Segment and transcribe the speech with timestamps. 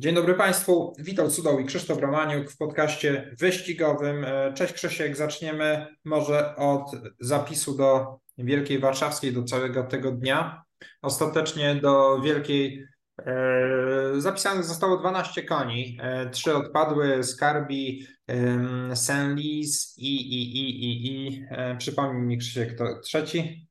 [0.00, 4.24] Dzień dobry Państwu, witam Cudoł i Krzysztof Romaniuk w podcaście wyścigowym.
[4.24, 6.90] E, cześć Krzysiek, zaczniemy może od
[7.20, 10.62] zapisu do Wielkiej Warszawskiej, do całego tego dnia.
[11.02, 12.86] Ostatecznie do Wielkiej
[13.18, 13.32] e,
[14.18, 15.98] zapisanych zostało 12 koni.
[16.02, 18.06] E, trzy odpadły, Skarbi,
[18.94, 21.46] Saint-Lys i, i, i, i, i
[21.78, 23.68] przypomnij mi Krzysiek, kto trzeci?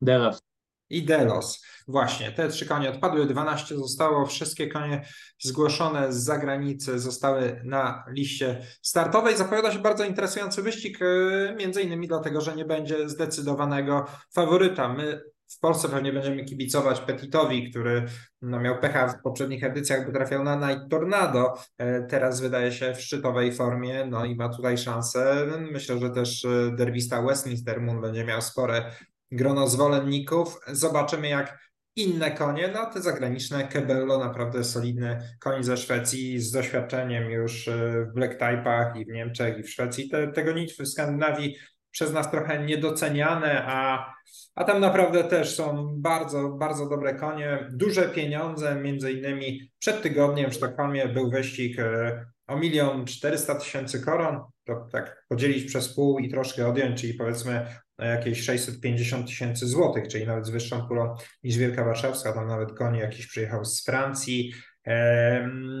[0.00, 0.49] Delos.
[0.90, 1.64] I Delos.
[1.88, 5.04] Właśnie, te trzy konie odpadły, 12 zostało, wszystkie konie
[5.38, 9.36] zgłoszone z zagranicy zostały na liście startowej.
[9.36, 14.92] Zapowiada się bardzo interesujący wyścig, yy, między innymi dlatego, że nie będzie zdecydowanego faworyta.
[14.92, 18.04] My w Polsce pewnie będziemy kibicować Petitowi, który
[18.42, 21.54] no, miał pecha w poprzednich edycjach, by trafiał na Night Tornado.
[21.78, 25.46] E, Teraz wydaje się w szczytowej formie, no i ma tutaj szansę.
[25.72, 28.90] Myślę, że też e, derbista Westminster Moon będzie miał spore
[29.32, 30.60] grono zwolenników.
[30.66, 31.58] Zobaczymy, jak
[31.96, 38.06] inne konie, no te zagraniczne, Kebello, naprawdę solidny koń ze Szwecji z doświadczeniem już e,
[38.10, 40.08] w black type'ach i w Niemczech i w Szwecji.
[40.08, 41.56] Te, tego nic w Skandynawii
[41.90, 44.12] przez nas trochę niedoceniane, a,
[44.54, 50.50] a tam naprawdę też są bardzo, bardzo dobre konie, duże pieniądze, między innymi przed tygodniem
[50.50, 56.18] w Sztokholmie był wyścig e, o milion czterysta tysięcy koron, to tak podzielić przez pół
[56.18, 57.66] i troszkę odjąć, czyli powiedzmy
[58.00, 62.72] na jakieś 650 tysięcy złotych, czyli nawet z wyższą pulą niż Wielka Warszawska, tam nawet
[62.72, 64.52] koń jakiś przyjechał z Francji,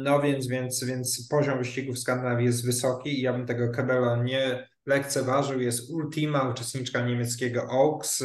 [0.02, 4.22] no więc, więc, więc poziom wyścigów w Skandynawii jest wysoki i ja bym tego Kebela
[4.22, 5.60] nie lekceważył.
[5.60, 8.24] Jest Ultima, uczestniczka niemieckiego Oaks.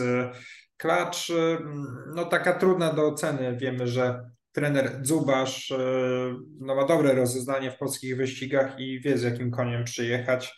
[0.77, 1.31] Klacz,
[2.15, 3.57] no taka trudna do oceny.
[3.57, 5.73] Wiemy, że trener Dzubasz
[6.59, 10.53] no, ma dobre rozeznanie w polskich wyścigach i wie z jakim koniem przyjechać.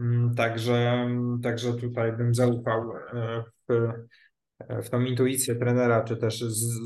[0.00, 1.08] Mm, Także,
[1.42, 3.92] także tutaj bym zaufał e, w,
[4.84, 6.78] w tą intuicję trenera, czy też z,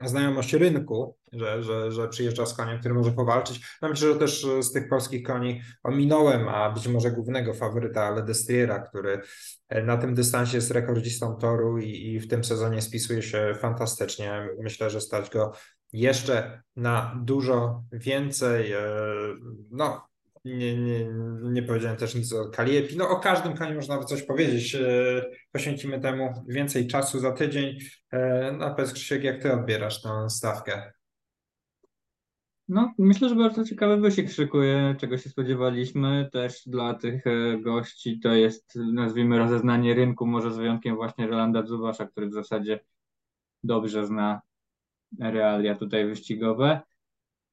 [0.00, 3.78] znajomość rynku, że, że, że przyjeżdża z koniem, który może powalczyć.
[3.82, 8.78] No myślę, że też z tych polskich koni ominąłem, a być może głównego faworyta Ledestriera,
[8.78, 9.20] który
[9.84, 14.48] na tym dystansie jest rekordzistą toru i, i w tym sezonie spisuje się fantastycznie.
[14.62, 15.52] Myślę, że stać go
[15.92, 18.72] jeszcze na dużo więcej.
[18.72, 18.80] E,
[19.70, 20.13] No,
[20.44, 21.06] nie, nie,
[21.42, 22.96] nie powiedziałem też nic o Kaliepi.
[22.96, 24.74] No o każdym koniu można coś powiedzieć.
[24.74, 27.78] E, Poświęcimy temu więcej czasu za tydzień.
[28.12, 30.92] E, No powiedz Krzysiek, jak ty odbierasz tę stawkę?
[32.68, 36.28] No, myślę, że bardzo ciekawy wyścig szykuje, czego się spodziewaliśmy.
[36.32, 41.62] Też dla tych e, gości to jest, nazwijmy, rozeznanie rynku, może z wyjątkiem właśnie Rolanda
[41.62, 42.80] Dzuwasza, który w zasadzie
[43.62, 44.40] dobrze zna
[45.20, 46.80] realia tutaj wyścigowe.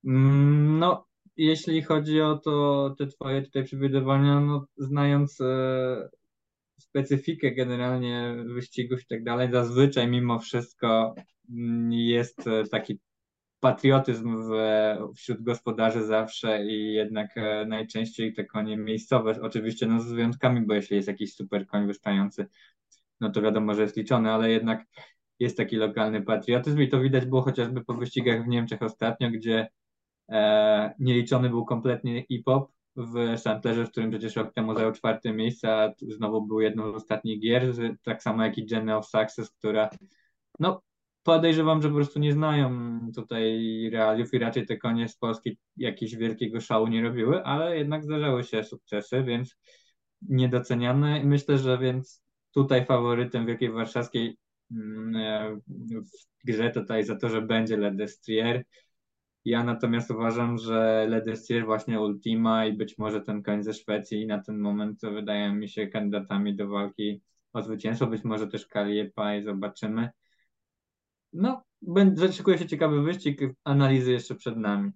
[0.06, 1.11] Mm, No,
[1.46, 6.10] jeśli chodzi o to, te twoje tutaj przewidywania, no, znając e,
[6.80, 11.16] specyfikę generalnie wyścigów i tak dalej, zazwyczaj mimo wszystko
[11.50, 13.00] mm, jest e, taki
[13.60, 14.54] patriotyzm w,
[15.16, 20.74] wśród gospodarzy zawsze i jednak e, najczęściej te konie miejscowe, oczywiście no z wyjątkami, bo
[20.74, 22.46] jeśli jest jakiś super koń wystający,
[23.20, 24.86] no to wiadomo, że jest liczony, ale jednak
[25.40, 29.68] jest taki lokalny patriotyzm i to widać było chociażby po wyścigach w Niemczech ostatnio, gdzie
[31.00, 35.94] nieliczony był kompletnie hip-hop w Szantlerze, w którym przecież rok temu zajął czwarte miejsce, a
[36.02, 39.90] znowu był jedną z ostatnich gier, tak samo jak i Jenny of Success, która
[40.60, 40.82] no
[41.24, 46.16] podejrzewam, że po prostu nie znają tutaj realiów i raczej te konie z Polski jakiegoś
[46.16, 49.58] wielkiego szału nie robiły, ale jednak zdarzały się sukcesy, więc
[50.22, 51.20] niedoceniane.
[51.20, 54.38] I Myślę, że więc tutaj faworytem Wielkiej Warszawskiej
[54.72, 55.56] mm, e,
[56.02, 58.64] w grze tutaj za to, że będzie Ledestrier.
[59.46, 64.42] Ja natomiast uważam, że Ledestrier właśnie Ultima i być może ten koń ze Szwecji na
[64.44, 67.22] ten moment wydają mi się kandydatami do walki
[67.54, 70.10] o zwycięstwo, być może też Kaliepa i zobaczymy.
[71.34, 71.64] No,
[72.32, 74.92] szykuje się ciekawy wyścig, analizy jeszcze przed nami.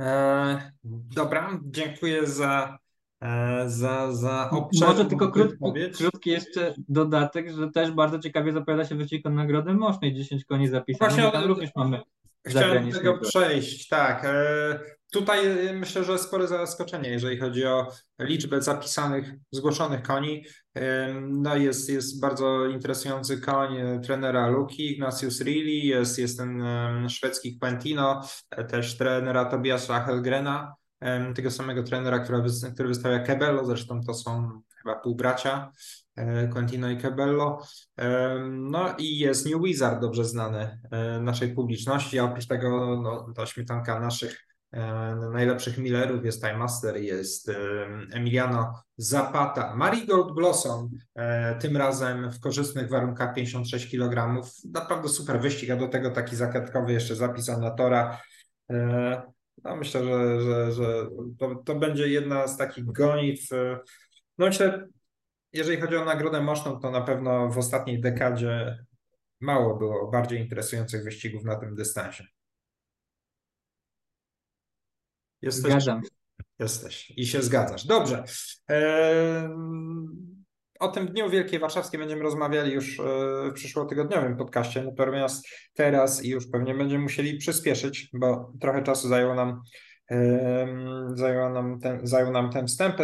[0.00, 0.72] E,
[1.14, 2.78] dobra, dziękuję za,
[3.22, 5.96] e, za, za obszerną Może tylko krótki, wypowiedź.
[5.96, 10.68] krótki jeszcze dodatek, że też bardzo ciekawie zapowiada się wyścig o Nagrody Mosznej, 10 koni
[10.68, 12.00] zapisanych, Właśnie o- również mamy
[12.46, 14.24] Chciałem do tego przejść, tak.
[14.24, 14.80] E,
[15.12, 17.88] Tutaj e, myślę, że spore zaskoczenie, jeżeli chodzi o
[18.20, 20.44] liczbę zapisanych, zgłoszonych koni.
[20.74, 26.62] E, No jest, jest bardzo interesujący koń trenera Luki, Ignatius Rilly, jest, jest ten
[27.08, 28.22] szwedzki Quentino,
[28.68, 30.74] też trenera Tobiasa Helgrena,
[31.34, 32.18] tego samego trenera,
[32.74, 35.72] który wystawia Kebello, zresztą to są chyba półbracia,
[36.20, 37.62] e, Quentino i Kebello.
[37.96, 43.32] Em, No i jest New Wizard, dobrze znany e, naszej publiczności, a oprócz tego no,
[43.36, 44.46] to śmietanka naszych
[45.32, 47.50] najlepszych Millerów, jest Time Master, jest
[48.12, 50.90] Emiliano Zapata, Marigold Blossom,
[51.60, 54.42] tym razem w korzystnych warunkach 56 kg.
[54.74, 58.20] Naprawdę super wyścig, a do tego taki zagadkowy jeszcze zapis Anatora.
[59.64, 61.06] No myślę, że, że, że
[61.38, 63.50] to, to będzie jedna z takich gonitw.
[64.38, 64.88] No myślę,
[65.52, 68.84] jeżeli chodzi o nagrodę moszną, to na pewno w ostatniej dekadzie
[69.40, 72.24] mało było bardziej interesujących wyścigów na tym dystansie.
[75.42, 76.08] Jesteś, Zgadzam się.
[76.58, 77.86] Jesteś i się zgadzasz.
[77.86, 78.24] Dobrze.
[80.80, 83.02] O tym Dniu Wielkiej Warszawskiej będziemy rozmawiali już e,
[83.50, 89.62] w przyszłotygodniowym podcaście, natomiast teraz już pewnie będziemy musieli przyspieszyć, bo trochę czasu zajęło nam
[91.14, 92.96] zajął nam ten, zajął nam ten wstęp.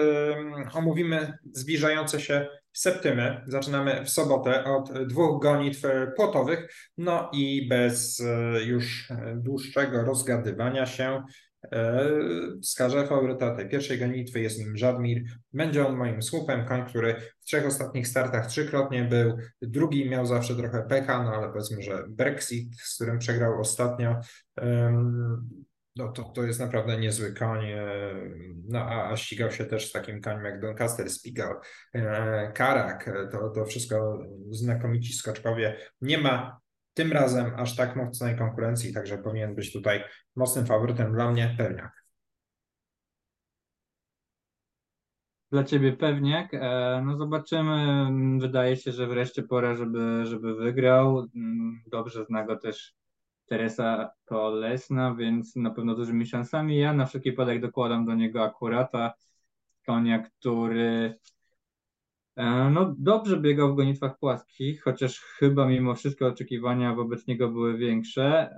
[0.73, 3.43] Omówimy zbliżające się septymy.
[3.47, 5.83] Zaczynamy w sobotę od dwóch gonitw
[6.17, 6.75] płotowych.
[6.99, 11.23] No i bez e, już dłuższego rozgadywania się
[11.73, 12.09] e,
[12.63, 15.23] wskażę faworyta tej pierwszej gonitwy, jest nim Żadmir.
[15.53, 20.57] Będzie on moim słupem, koń, który w trzech ostatnich startach trzykrotnie był, drugi miał zawsze
[20.57, 24.21] trochę pecha, no ale powiedzmy, że Brexit, z którym przegrał ostatnio,
[25.97, 27.65] no to, to jest naprawdę niezły koń.
[27.65, 27.81] E,
[28.69, 31.61] no a, ścigał się też z takim koniem jak Doncaster, Spigal,
[31.95, 33.09] e, Karak.
[33.09, 34.19] E, to, to wszystko
[34.51, 35.77] znakomici skoczkowie.
[36.01, 36.61] Nie ma
[36.95, 40.05] tym razem aż tak mocnej konkurencji, także powinien być tutaj
[40.37, 42.07] mocnym faworytem dla mnie Pewniak.
[45.51, 46.51] Dla ciebie pewniak.
[47.05, 48.09] No zobaczymy.
[48.41, 51.27] Wydaje się, że wreszcie pora, żeby, żeby wygrał.
[51.35, 52.96] Mm, dobrze zna go też
[53.47, 56.79] Teresa Kolesna, więc na pewno dużymi szansami.
[56.79, 59.15] Ja na wszelki wypadek dokładam do niego akurata,
[59.87, 61.19] konia, który
[62.37, 67.79] e, no, dobrze biegał w gonitwach płaskich, chociaż chyba mimo wszystko oczekiwania wobec niego były
[67.79, 68.51] większe.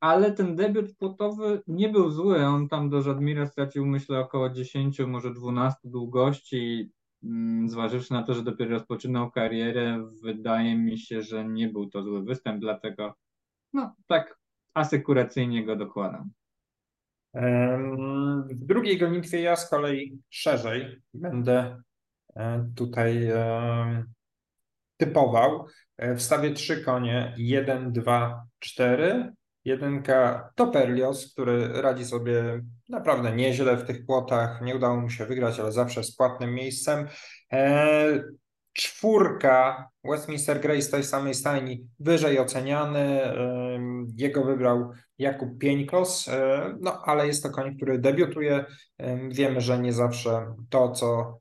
[0.00, 2.46] Ale ten debiut płotowy nie był zły.
[2.46, 6.92] On tam do Żadmira stracił, myślę, około 10, może 12 długości.
[7.24, 12.02] Mm, zważywszy na to, że dopiero rozpoczynał karierę, wydaje mi się, że nie był to
[12.02, 13.14] zły występ, dlatego
[13.72, 14.38] no tak
[14.74, 16.30] asykuracyjnie go dokładam.
[18.50, 21.82] W drugiej gonitwie ja z kolei szerzej będę
[22.36, 23.28] e, tutaj
[24.96, 25.66] typował.
[25.96, 29.32] E, wstawię trzy konie, jeden, dwa, cztery.
[29.68, 34.62] Jedynka to Perlios, który radzi sobie naprawdę nieźle w tych płotach.
[34.62, 37.06] Nie udało mu się wygrać, ale zawsze z płatnym miejscem.
[37.52, 38.24] E,
[38.72, 43.20] czwórka Westminster Grey z tej samej stajni wyżej oceniany.
[44.16, 48.64] Jego wybrał Jakub Pieńkos, e, no ale jest to koń, który debiutuje.
[49.30, 51.38] Wiemy, że nie zawsze to, co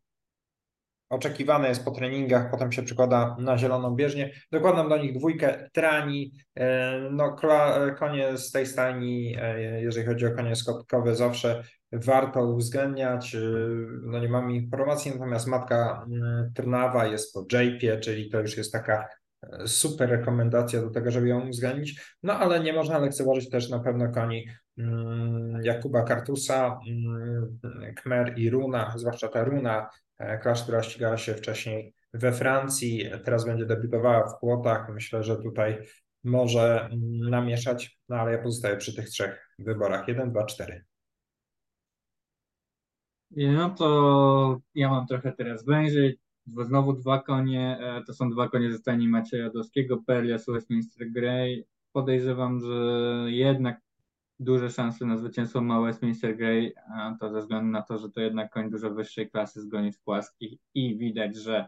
[1.09, 4.31] oczekiwane jest po treningach, potem się przykłada na zieloną bieżnię.
[4.51, 7.35] Dokładam do nich dwójkę trani, e, no
[7.99, 13.35] konie z tej stajni, e, jeżeli chodzi o konie skotkowe, zawsze warto uwzględniać.
[13.35, 13.39] E,
[14.03, 18.71] no nie mam informacji, natomiast matka mm, Trnawa jest po JP, czyli to już jest
[18.71, 19.07] taka
[19.65, 22.15] super rekomendacja do tego, żeby ją uwzględnić.
[22.23, 24.47] No ale nie można lekceważyć też na pewno koni
[25.63, 27.59] Jakuba Kartusa, mm,
[27.95, 33.45] Kmer i Runa, zwłaszcza ta Runa E, Klasz, która ścigała się wcześniej we Francji, teraz
[33.45, 34.89] będzie debiutowała w Kłotach.
[34.93, 35.77] Myślę, że tutaj
[36.23, 40.07] może mm, namieszać, no ale ja pozostaję przy tych trzech wyborach.
[40.07, 40.85] 1, 2, 4.
[43.31, 46.19] No to ja mam trochę teraz wężej.
[46.45, 51.65] Znowu dwa konie, e, to są dwa konie ze stajni Macieja Dowskiego, Perlia, Westminster Grey.
[51.91, 52.71] Podejrzewam, że
[53.31, 53.81] jednak
[54.39, 58.21] duże szanse na zwycięstwo ma Westminster Grey, a to ze względu na to, że to
[58.21, 61.67] jednak koń dużo wyższej klasy z gonitw płaskich i widać, że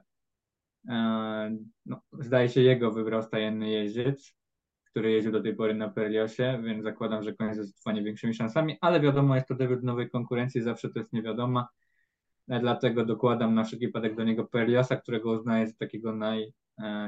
[0.89, 4.35] e, no, zdaje się jego wybrał stajenny jeździec,
[4.83, 8.77] który jeździł do tej pory na Perliosie, więc zakładam, że koń ze zdecydowanie większymi szansami,
[8.81, 11.67] ale wiadomo, jest to debiut nowej konkurencji, zawsze to jest niewiadoma,
[12.47, 16.53] e, dlatego dokładam na wszelki wypadek do niego Perliosa, którego uznaję za takiego naj,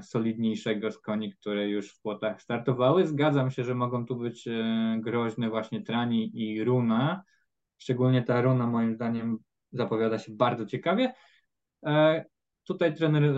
[0.02, 3.08] solidniejszego z koni, które już w płotach startowały.
[3.08, 7.24] Zgadzam się, że mogą tu być e, groźne właśnie Trani i Runa.
[7.78, 9.38] Szczególnie ta Runa moim zdaniem
[9.72, 11.14] zapowiada się bardzo ciekawie.
[11.86, 12.26] E,
[12.64, 13.34] tutaj trener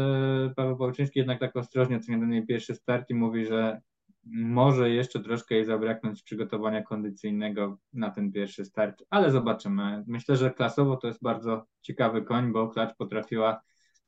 [0.56, 3.82] Paweł Pałczyński jednak tak ostrożnie ocenia ten jej pierwszy start i mówi, że
[4.26, 10.04] może jeszcze troszkę jej zabraknąć przygotowania kondycyjnego na ten pierwszy start, ale zobaczymy.
[10.08, 13.62] Myślę, że klasowo to jest bardzo ciekawy koń, bo klacz potrafiła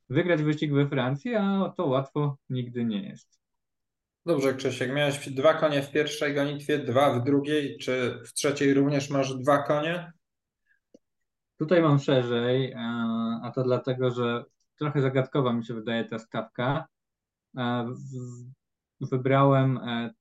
[0.09, 3.39] wygrać wyścig we Francji, a to łatwo nigdy nie jest.
[4.25, 9.09] Dobrze, Krzysiek, miałeś dwa konie w pierwszej gonitwie, dwa w drugiej, czy w trzeciej również
[9.09, 10.12] masz dwa konie?
[11.57, 12.77] Tutaj mam szerzej, e,
[13.43, 14.43] a to dlatego, że
[14.79, 16.88] trochę zagadkowa mi się wydaje ta stawka.
[17.57, 17.93] E,
[19.01, 20.13] wybrałem e,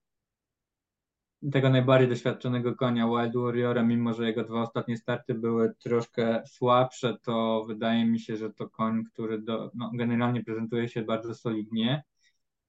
[1.52, 7.16] tego najbardziej doświadczonego konia Wild Warriora, mimo że jego dwa ostatnie starty były troszkę słabsze,
[7.22, 12.04] to wydaje mi się, że to koń, który do, no, generalnie prezentuje się bardzo solidnie.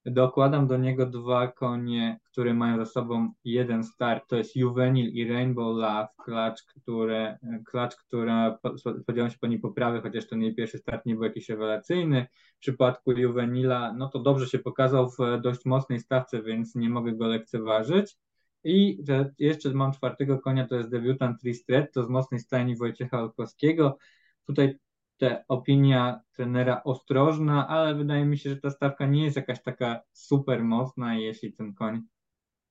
[0.04, 5.28] Dokładam do niego dwa konie, które mają za sobą jeden start, to jest Juvenil i
[5.32, 8.58] Rainbow Love, klacz, które, klacz która
[9.00, 12.26] spodziewam się po niej poprawy, chociaż ten jej pierwszy start nie był jakiś rewelacyjny.
[12.56, 17.12] W przypadku Juvenila, no to dobrze się pokazał w dość mocnej stawce, więc nie mogę
[17.12, 18.16] go lekceważyć.
[18.64, 19.04] I
[19.38, 23.98] jeszcze mam czwartego konia, to jest debiutant Tristret, to z mocnej stajni Wojciecha Olkowskiego.
[24.46, 24.78] Tutaj
[25.16, 30.00] te opinia trenera ostrożna, ale wydaje mi się, że ta stawka nie jest jakaś taka
[30.12, 32.02] super mocna i jeśli ten koń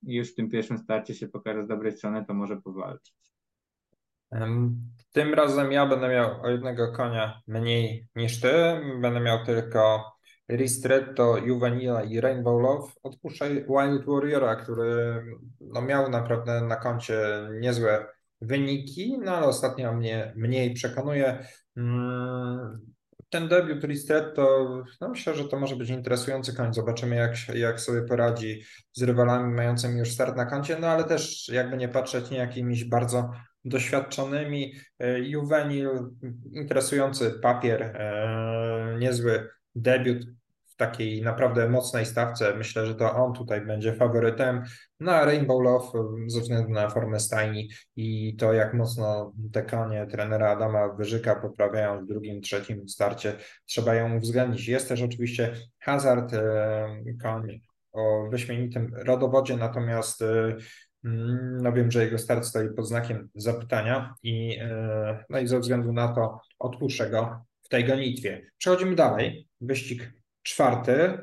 [0.03, 3.15] już w tym pierwszym starcie się pokaże z dobrej strony, to może powalczyć.
[5.11, 8.53] Tym razem ja będę miał o jednego konia mniej niż ty.
[9.01, 10.11] Będę miał tylko
[10.49, 12.91] Ristretto, Juvenila i Rainbow Love.
[13.03, 15.23] Odpuszczaj Wild Warriora, który
[15.61, 17.19] no, miał naprawdę na koncie
[17.59, 18.05] niezłe
[18.41, 21.47] wyniki, no ale ostatnio mnie mniej przekonuje.
[21.77, 22.95] Mm,
[23.29, 24.67] ten debiut Ristretto,
[25.01, 26.73] no myślę, że to może być interesujący koń.
[26.73, 31.49] Zobaczymy, jak, jak sobie poradzi z rywalami mającymi już start na koncie, no ale też
[31.49, 33.31] jakby nie patrzeć, nie jakimiś bardzo
[33.65, 34.73] doświadczonymi.
[34.99, 35.89] E, Juvenil,
[36.51, 40.25] interesujący papier, e, niezły debiut
[40.65, 42.55] w takiej naprawdę mocnej stawce.
[42.57, 44.63] Myślę, że to on tutaj będzie faworytem.
[44.99, 45.87] Na Rainbow Love
[46.27, 52.05] ze względu na formę stajni i to, jak mocno te konie trenera Adama Wyżyka poprawiają
[52.05, 54.67] w drugim, trzecim starcie, trzeba ją uwzględnić.
[54.67, 56.31] Jest też oczywiście Hazard,
[57.23, 57.61] koń
[57.95, 60.55] o wyśmienitym rodowodzie, natomiast e,
[61.05, 65.59] mm, no wiem, że jego start stoi pod znakiem zapytania i, e, no i ze
[65.59, 68.51] względu na to odpuszczę go w tej gonitwie.
[68.57, 69.47] Przechodzimy dalej.
[69.65, 71.17] Wyścig czwarty.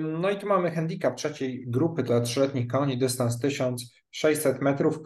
[0.00, 4.98] No i tu mamy handicap trzeciej grupy dla trzyletnich koni, dystans 1600 metrów.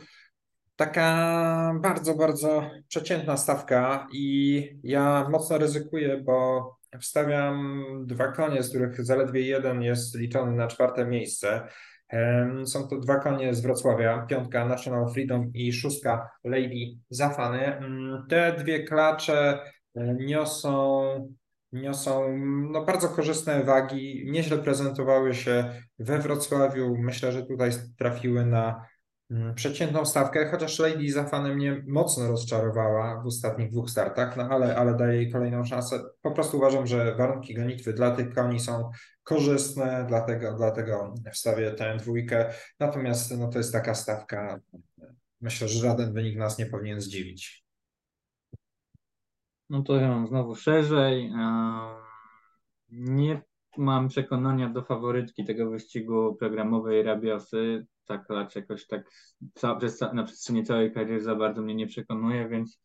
[0.77, 6.65] Taka bardzo, bardzo przeciętna stawka i ja mocno ryzykuję, bo
[7.01, 11.69] wstawiam dwa konie, z których zaledwie jeden jest liczony na czwarte miejsce.
[12.65, 17.81] Są to dwa konie z Wrocławia, piątka National Freedom i szóstka Lady Zafany.
[18.29, 19.59] Te dwie klacze
[19.95, 21.35] e, niosą
[21.73, 22.39] niosą
[22.71, 26.97] no, bardzo korzystne wagi, nieźle prezentowały się we Wrocławiu.
[26.99, 28.87] Myślę, że tutaj trafiły na
[29.31, 34.77] mm, przeciętną stawkę, chociaż Lady Zafany mnie mocno rozczarowała w ostatnich dwóch startach, no ale,
[34.77, 36.01] ale daję jej kolejną szansę.
[36.23, 38.91] Po prostu uważam, że warunki gonitwy dla tych koni są
[39.23, 42.53] korzystne, dlatego, dlatego wstawię tę dwójkę.
[42.81, 44.61] Natomiast no, to jest taka stawka,
[45.41, 47.60] myślę, że żaden wynik nas nie powinien zdziwić.
[49.71, 51.33] No to ja mam znowu szerzej.
[52.89, 53.43] Nie
[53.77, 57.87] mam przekonania do faworytki tego wyścigu programowej Rabiosy.
[58.05, 59.11] Ta klacz jakoś tak
[60.13, 62.81] na przestrzeni całej kariery za bardzo mnie nie przekonuje, więc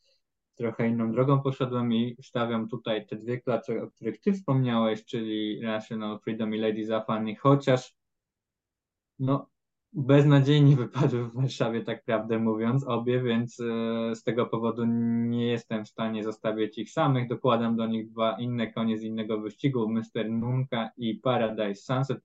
[0.56, 5.62] trochę inną drogą poszedłem i stawiam tutaj te dwie klacze, o których ty wspomniałeś, czyli
[5.62, 7.96] National Freedom i Lady Zafani, chociaż
[9.20, 9.50] no,
[9.96, 15.86] beznadziejnie wypadły w Warszawie, tak prawdę mówiąc, obie, więc e, z tego powodu nie jestem
[15.86, 17.28] w stanie zostawiać ich samych.
[17.28, 20.30] Dokładam do nich dwa inne konie z innego wyścigu, Mr.
[20.30, 22.20] Nunka i Paradise Sunset.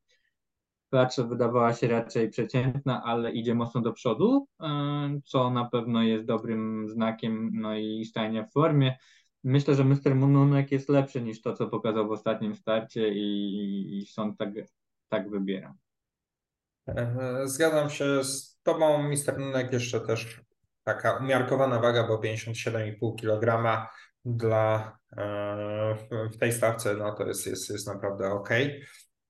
[0.90, 6.24] Klacz wydawała się raczej przeciętna, ale idzie mocno do przodu, e, co na pewno jest
[6.24, 8.96] dobrym znakiem, no i stajnia w formie.
[9.44, 10.16] Myślę, że Mr.
[10.16, 14.06] Nunek jest lepszy niż to, co pokazał w ostatnim starcie i, i
[14.38, 14.50] tak,
[15.08, 15.89] tak wybieram.
[17.44, 20.40] Zgadzam się z Tobą, Mister Nunek, jeszcze też
[20.84, 23.86] taka umiarkowana waga, bo 57,5 kg
[24.24, 25.96] dla e,
[26.32, 28.48] w tej stawce, no to jest, jest, jest naprawdę ok.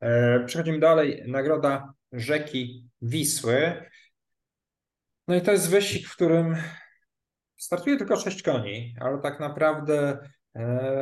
[0.00, 1.24] E, przechodzimy dalej.
[1.26, 3.90] Nagroda rzeki Wisły.
[5.28, 6.56] No i to jest wyścig, w którym
[7.56, 10.18] startuje tylko 6 koni, ale tak naprawdę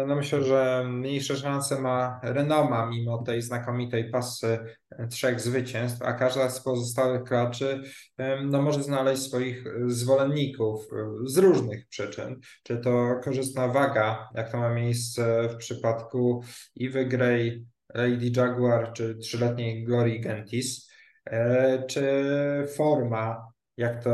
[0.06, 4.58] no myślę, że mniejsze szanse ma Renoma mimo tej znakomitej pasy
[4.90, 7.82] e, trzech zwycięstw, a każda z pozostałych klaczy
[8.18, 10.86] e, no może znaleźć swoich zwolenników
[11.24, 12.40] z różnych przyczyn.
[12.62, 16.42] Czy to korzystna waga, jak to ma miejsce w przypadku
[16.74, 20.90] Iwy Grey, Lady Jaguar, czy trzyletniej Glory Gentis,
[21.88, 22.02] czy
[22.76, 24.10] forma, jak to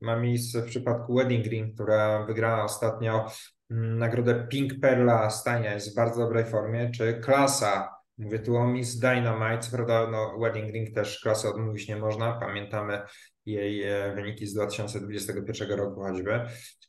[0.00, 3.26] ma miejsce w przypadku Wedding Green, która wygrała ostatnio
[3.70, 7.88] nagrodę Pink Perla Stania jest w bardzo dobrej formie, czy klasa,
[8.18, 13.02] mówię tu o Miss Dynamite, prawda no, Wedding Ring też klasy odmówić nie można, pamiętamy
[13.46, 16.40] jej e, wyniki z 2021 roku choćby.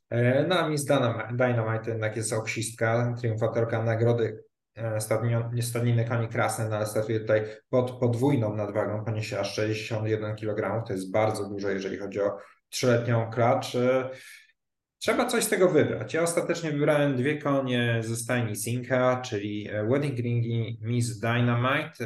[0.09, 0.85] E, no a Miss
[1.31, 4.43] Dynamite jednak jest oksistka, triumfatorka nagrody
[5.61, 10.93] stadniny koni krasny, no ale startuje tutaj pod podwójną nadwagą, poniesie aż 61 kg, to
[10.93, 12.37] jest bardzo dużo, jeżeli chodzi o
[12.69, 13.77] trzyletnią klacz.
[15.03, 16.13] Trzeba coś z tego wybrać.
[16.13, 22.05] Ja ostatecznie wybrałem dwie konie ze stajni Sinka, czyli Wedding Ring i Miss Dynamite.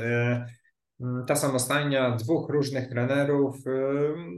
[1.01, 3.55] Mm, ta samostajnia dwóch różnych trenerów,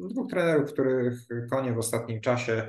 [0.10, 1.13] dwóch trenerów, których
[1.51, 2.68] konie w ostatnim czasie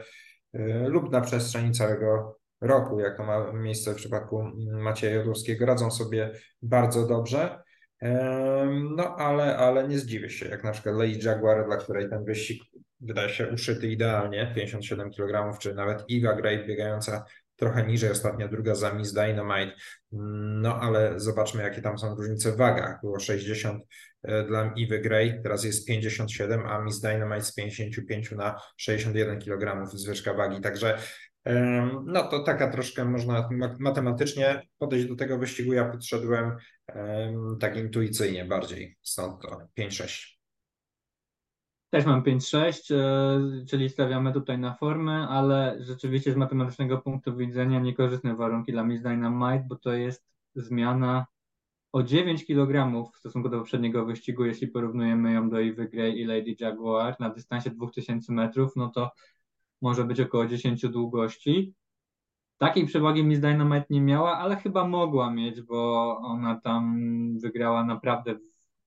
[0.86, 4.42] lub na przestrzeni całego roku, jak to ma miejsce w przypadku
[4.72, 6.32] Macieja Jodłowskiego, radzą sobie
[6.62, 7.62] bardzo dobrze.
[8.96, 12.62] No ale, ale nie zdziwię się, jak na przykład Lady Jaguar, dla której ten wyścig
[13.00, 17.24] wydaje się uszyty idealnie, 57 kg, czy nawet Eva Gray biegająca
[17.56, 19.72] trochę niżej, ostatnia druga za Miss Dynamite.
[20.12, 23.00] No ale zobaczmy, jakie tam są różnice w wagach.
[23.02, 23.84] Było 60
[24.22, 29.86] e, dla Ivy Gray, teraz jest 57, a Miss Dynamite z 55 na 61 kg
[29.86, 30.60] zwyżka wagi.
[30.60, 30.98] Także
[32.06, 35.72] no to taka troszkę można matematycznie podejść do tego wyścigu.
[35.72, 36.56] Ja podszedłem
[37.60, 40.39] tak intuicyjnie bardziej, stąd to 5-6.
[41.90, 47.80] Też mam 5-6, e, czyli stawiamy tutaj na formę, ale rzeczywiście z matematycznego punktu widzenia
[47.80, 51.26] niekorzystne warunki dla Miss Dynamite, bo to jest zmiana
[51.92, 56.24] o 9 kg w stosunku do poprzedniego wyścigu, jeśli porównujemy ją do Ivy Gray i
[56.24, 59.10] Lady Jaguar na dystansie 2000 metrów, no to
[59.82, 61.74] może być około 10 długości.
[62.58, 66.98] Takiej przewagi Miss Dynamite nie miała, ale chyba mogła mieć, bo ona tam
[67.38, 68.38] wygrała naprawdę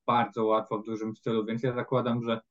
[0.06, 2.42] bardzo łatwo w dużym stylu, więc ja zakładam, że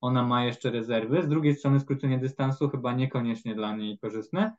[0.00, 1.22] ona ma jeszcze rezerwy.
[1.22, 4.52] Z drugiej strony skrócenie dystansu chyba niekoniecznie dla niej korzystne.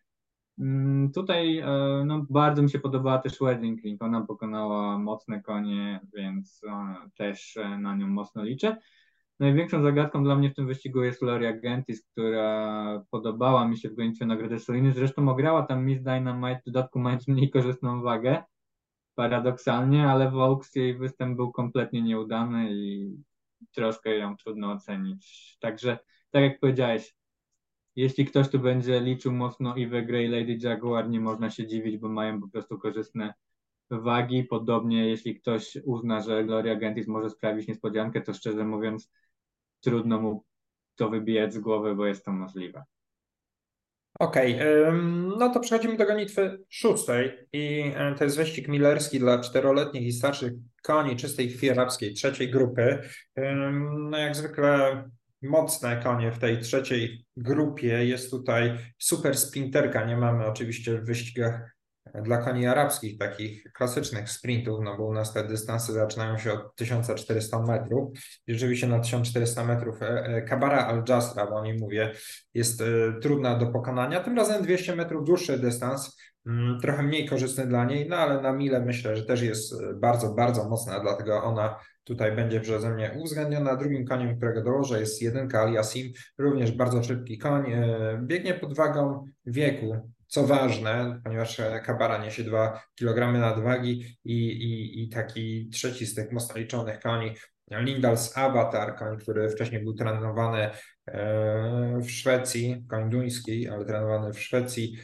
[0.59, 1.67] Mm, tutaj e,
[2.05, 4.01] no, bardzo mi się podobała też Wedding Ring.
[4.01, 8.77] Ona pokonała mocne konie, więc e, też e, na nią mocno liczę.
[9.39, 13.95] Największą zagadką dla mnie w tym wyścigu jest Gloria Gentis, która podobała mi się w
[13.95, 14.93] gonitwie Nagrody Soliny.
[14.93, 18.43] Zresztą ograła tam Miss Dynamite, w dodatku mając mniej korzystną wagę,
[19.15, 23.15] paradoksalnie, ale Volks jej występ był kompletnie nieudany i
[23.71, 25.57] troszkę ją trudno ocenić.
[25.59, 25.97] Także,
[26.31, 27.15] tak jak powiedziałeś,
[27.95, 32.09] jeśli ktoś tu będzie liczył mocno i Grey Lady Jaguar, nie można się dziwić, bo
[32.09, 33.33] mają po prostu korzystne
[33.89, 34.43] wagi.
[34.43, 39.11] Podobnie, jeśli ktoś uzna, że Gloria Gentis może sprawić niespodziankę, to szczerze mówiąc,
[39.79, 40.45] trudno mu
[40.95, 42.83] to wybijać z głowy, bo jest to możliwe.
[44.21, 44.93] Okej, okay,
[45.37, 50.11] no to przechodzimy do gonitwy szóstej i e, to jest wyścig millerski dla czteroletnich i
[50.11, 50.53] starszych
[50.83, 52.99] koni czystej krwi arabskiej trzeciej grupy.
[54.09, 55.03] No jak zwykle
[55.41, 58.05] mocne konie w tej trzeciej grupie.
[58.05, 60.05] Jest tutaj super sprinterka.
[60.05, 61.75] Nie mamy oczywiście w wyścigach
[62.13, 66.75] dla koni arabskich, takich klasycznych sprintów, no bo u nas te dystanse zaczynają się od
[66.75, 68.09] 1400 metrów.
[68.47, 72.11] Rzeczywiście na 1400 metrów e, e, Kabara Al-Jasra, bo o nim mówię,
[72.53, 72.85] jest e,
[73.21, 74.19] trudna do pokonania.
[74.19, 78.53] Tym razem 200 metrów dłuższy dystans, mm, trochę mniej korzystny dla niej, no ale na
[78.53, 83.75] mile myślę, że też jest bardzo, bardzo mocna, dlatego ona tutaj będzie przeze mnie uwzględniona.
[83.75, 87.63] Drugim koniem, którego dołożę jest jedynka Aliasim, również bardzo szybki koń,
[88.21, 95.09] biegnie pod wagą wieku co ważne, ponieważ Kabara niesie 2 kg nadwagi i, i, i
[95.09, 97.35] taki trzeci z tych mocno liczonych koni,
[97.71, 100.69] Lindals Avatar, koń, który wcześniej był trenowany
[101.07, 104.97] e, w Szwecji, koń duński, ale trenowany w Szwecji,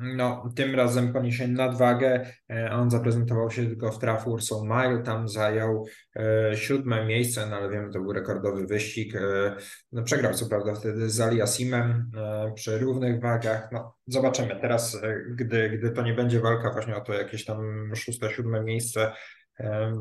[0.00, 2.26] no, tym razem poniesie nadwagę.
[2.50, 7.56] E, on zaprezentował się tylko w Trafur So Mile, tam zajął e, siódme miejsce, no
[7.56, 9.16] ale wiemy, to był rekordowy wyścig.
[9.16, 9.56] E,
[9.92, 12.10] no, przegrał co prawda wtedy z Aliasimem
[12.54, 13.68] przy równych wagach.
[13.72, 18.30] No, zobaczymy teraz, gdy, gdy to nie będzie walka właśnie o to jakieś tam szóste,
[18.30, 19.12] siódme miejsce,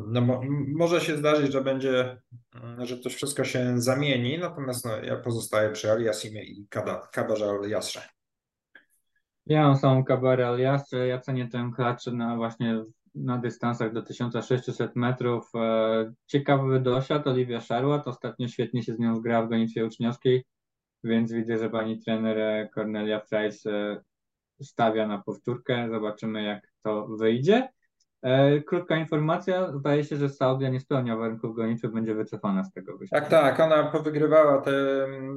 [0.07, 0.41] no mo,
[0.75, 2.17] może się zdarzyć, że będzie,
[2.77, 6.67] że to wszystko się zamieni, natomiast no, ja pozostaję przy Aliasimie i
[7.11, 8.16] Kabarze Aliasrze.
[9.49, 10.57] Ja mam samą kabarę
[11.07, 12.83] ja cenię tę klaczę na właśnie
[13.15, 15.51] na dystansach do 1600 metrów.
[15.55, 20.45] E, ciekawy dosiad, Olivia Sherwood, ostatnio świetnie się z nią zgrała w gonitwie uczniowskiej,
[21.03, 24.01] więc widzę, że pani trener Cornelia Freis e,
[24.61, 25.89] stawia na powtórkę.
[25.91, 27.67] Zobaczymy, jak to wyjdzie.
[28.21, 32.97] E, krótka informacja, zdaje się, że Saudia nie spełnia warunków gonitwy, będzie wycofana z tego
[32.97, 33.21] wyścigu.
[33.21, 34.71] Tak, tak, ona powygrywała te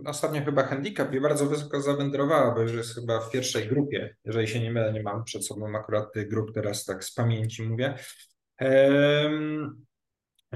[0.06, 4.48] ostatnio chyba handicap i bardzo wysoko zawędrowała, bo już jest chyba w pierwszej grupie, jeżeli
[4.48, 7.94] się nie mylę, nie mam przed sobą akurat tych grup, teraz tak z pamięci mówię.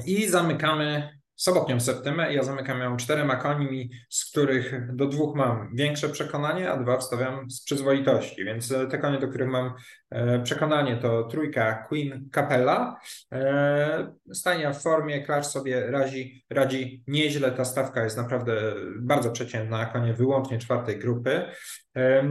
[0.06, 2.34] I zamykamy sobotnią septymę.
[2.34, 7.50] Ja zamykam ją czterema końmi, z których do dwóch mam większe przekonanie, a dwa wstawiam
[7.50, 8.44] z przyzwoitości.
[8.44, 9.72] Więc e, te konie, do których mam
[10.10, 13.00] e, przekonanie, to trójka Queen Capella.
[13.32, 17.52] E, Stania w formie, Klacz sobie radzi, radzi nieźle.
[17.52, 21.42] Ta stawka jest naprawdę bardzo przeciętna, konie wyłącznie czwartej grupy.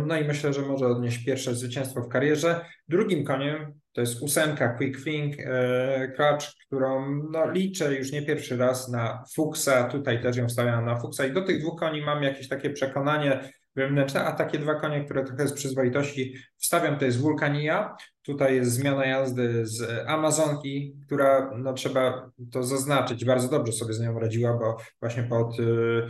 [0.07, 2.65] No i myślę, że może odnieść pierwsze zwycięstwo w karierze.
[2.87, 5.35] Drugim koniem to jest ósemka Quick Think
[6.15, 10.99] Clutch, którą no, liczę już nie pierwszy raz na Fuchsa, tutaj też ją stawiam na
[10.99, 13.39] Fuchsa i do tych dwóch koni mam jakieś takie przekonanie,
[13.75, 17.95] wewnętrzne, a takie dwa konie, które trochę z przyzwoitości wstawiam, to jest Vulkania.
[18.21, 24.01] Tutaj jest zmiana jazdy z Amazonki, która, no trzeba to zaznaczyć, bardzo dobrze sobie z
[24.01, 26.03] nią radziła, bo właśnie pod, y,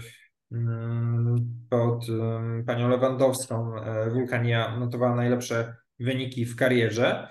[0.51, 1.35] mm,
[1.69, 7.27] pod y, panią Lewandowską y, Vulkania notowała najlepsze wyniki w karierze.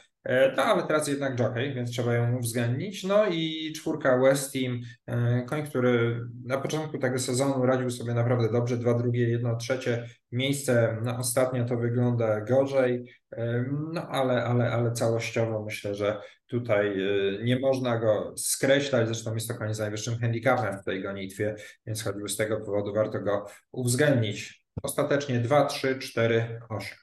[0.56, 3.04] No ale teraz jednak jockey, więc trzeba ją uwzględnić.
[3.04, 8.52] No i czwórka West Team, e, koń, który na początku tego sezonu radził sobie naprawdę
[8.52, 14.70] dobrze, dwa drugie, jedno trzecie miejsce, no ostatnio to wygląda gorzej, e, no ale, ale,
[14.70, 16.96] ale całościowo myślę, że tutaj
[17.44, 21.54] nie można go skreślać, zresztą jest to koń z najwyższym handicapem w tej gonitwie,
[21.86, 24.64] więc choćby z tego powodu warto go uwzględnić.
[24.82, 27.01] Ostatecznie 2, 3, 4, 8.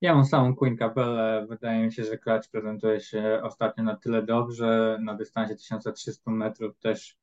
[0.00, 1.46] Ja mam samą Queen Capelle.
[1.48, 4.98] Wydaje mi się, że klacz prezentuje się ostatnio na tyle dobrze.
[5.02, 7.18] Na dystansie 1300 metrów też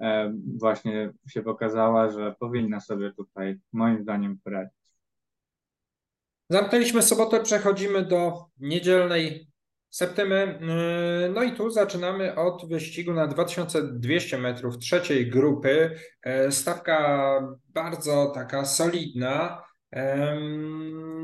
[0.00, 4.74] e, właśnie się pokazała, że powinna sobie tutaj moim zdaniem poradzić.
[6.50, 9.50] Zamknęliśmy sobotę, przechodzimy do niedzielnej
[9.90, 10.58] septymy.
[11.34, 15.98] No i tu zaczynamy od wyścigu na 2200 metrów trzeciej grupy.
[16.22, 19.64] E, stawka bardzo taka solidna.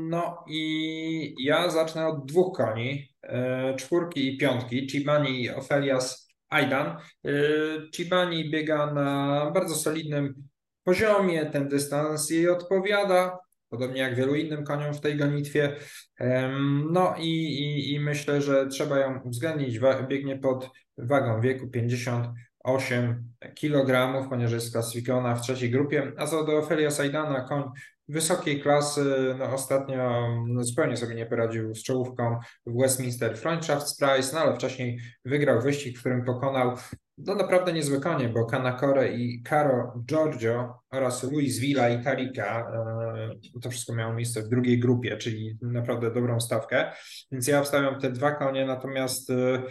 [0.01, 6.87] No i ja zacznę od dwóch koni, e, czwórki i piątki, Chibani i Ophelias Aidan.
[6.87, 7.31] E,
[7.95, 10.47] Chibani biega na bardzo solidnym
[10.83, 15.75] poziomie, ten dystans jej odpowiada, podobnie jak wielu innym koniom w tej gonitwie.
[16.91, 19.79] No i, i, i myślę, że trzeba ją uwzględnić.
[20.07, 26.11] Biegnie pod wagą wieku 58 kg, ponieważ jest klasyfikowana w trzeciej grupie.
[26.17, 27.63] A co do Ofelia Sajdana, koń
[28.11, 29.35] wysokiej klasy.
[29.39, 34.99] No, ostatnio no, zupełnie sobie nie poradził z czołówką w Westminster Freundschaftspreis, no ale wcześniej
[35.25, 36.77] wygrał wyścig, w którym pokonał
[37.17, 42.71] no naprawdę niezłe konie, bo Kanakore i Caro Giorgio oraz Luis Villa i Tarika,
[43.55, 46.91] e, to wszystko miało miejsce w drugiej grupie, czyli naprawdę dobrą stawkę,
[47.31, 49.63] więc ja wstawiam te dwa konie, natomiast e,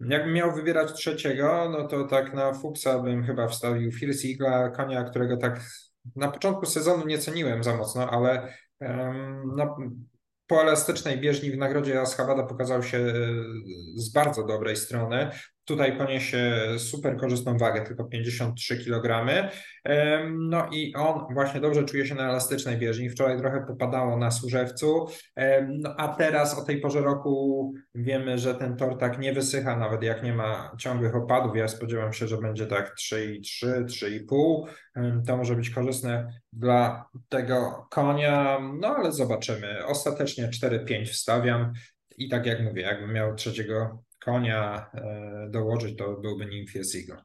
[0.00, 5.04] Jakbym miał wybierać trzeciego, no to tak na Fuchsa bym chyba wstawił First Eagle, konia,
[5.04, 5.60] którego tak
[6.16, 8.54] na początku sezonu nie ceniłem za mocno, ale
[9.56, 9.76] no,
[10.46, 13.12] po elastycznej bieżni w nagrodzie Ashabada pokazał się e,
[13.96, 15.30] z bardzo dobrej strony.
[15.66, 19.26] Tutaj poniesie super korzystną wagę, tylko 53 kg.
[20.38, 23.10] No i on właśnie dobrze czuje się na elastycznej bieżni.
[23.10, 25.06] Wczoraj trochę popadało na Służewcu,
[25.68, 30.02] no a teraz o tej porze roku wiemy, że ten tor tak nie wysycha, nawet
[30.02, 31.56] jak nie ma ciągłych opadów.
[31.56, 34.64] Ja spodziewam się, że będzie tak 3,3, 3,5.
[35.26, 39.86] To może być korzystne dla tego konia, no ale zobaczymy.
[39.86, 41.72] Ostatecznie 4,5 wstawiam.
[42.18, 47.16] I tak jak mówię, jakbym miał trzeciego konia e, dołożyć, to byłby nim Fiesigo.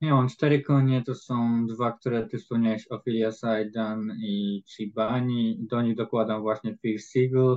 [0.00, 5.58] Ja mam cztery konie, to są dwa, które ty wspomniałeś, Ophelia Saidan i Chibani.
[5.60, 7.56] Do nich dokładam właśnie Fierce Eagle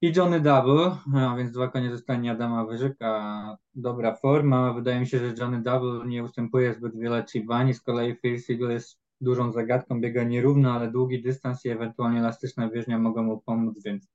[0.00, 3.56] i Johnny Double, a więc dwa konie zostanie Adama Wyżyka.
[3.74, 4.72] Dobra forma.
[4.72, 8.72] Wydaje mi się, że Johnny Double nie ustępuje zbyt wiele Chibani, z kolei Fierce Eagle
[8.72, 13.82] jest dużą zagadką, biega nierówno, ale długi dystans i ewentualnie elastyczna wieżnia mogą mu pomóc,
[13.84, 14.08] więc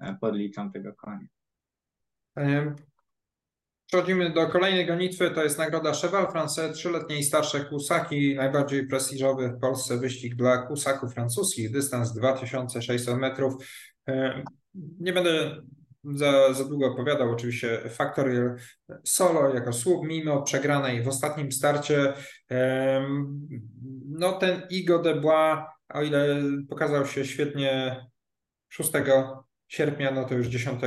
[0.00, 1.26] e, podliczam tego konia.
[3.86, 9.48] Przechodzimy do kolejnej gonitwy, to jest nagroda Cheval Français, trzyletnie i starsze kusaki, najbardziej prestiżowy
[9.48, 13.54] w Polsce wyścig dla kusaków francuskich, dystans 2600 metrów.
[14.74, 15.56] Nie będę
[16.04, 18.56] za, za długo opowiadał, oczywiście Factorial
[19.04, 22.12] Solo jako słup, mimo przegranej w ostatnim starcie.
[24.08, 28.00] No ten Igo de Bois, o ile pokazał się świetnie
[28.68, 28.90] 6
[29.68, 30.80] sierpnia, no to już 10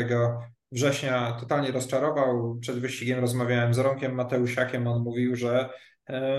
[0.72, 2.58] września totalnie rozczarował.
[2.62, 4.88] Przed wyścigiem rozmawiałem z Ronkiem Mateusiakiem.
[4.88, 5.70] On mówił, że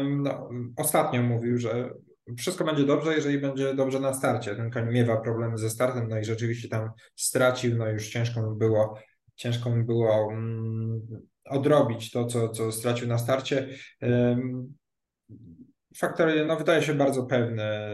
[0.05, 1.91] no, ostatnio mówił, że
[2.39, 4.57] wszystko będzie dobrze, jeżeli będzie dobrze na starcie.
[4.57, 8.55] Ten koń miewa problemy ze startem, no i rzeczywiście tam stracił, no już ciężko mu
[8.55, 8.99] było,
[9.35, 11.07] ciężko było um,
[11.45, 13.69] odrobić to, co, co stracił na starcie.
[15.99, 17.89] Faktory no, wydaje się bardzo pewne,